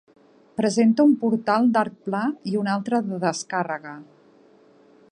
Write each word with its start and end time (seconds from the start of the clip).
Presenta 0.61 1.05
un 1.09 1.13
portal 1.25 1.69
d'arc 1.75 2.01
pla 2.09 2.23
i 2.53 2.55
un 2.63 2.73
altre 2.77 3.05
de 3.13 3.21
descàrrega. 3.27 3.97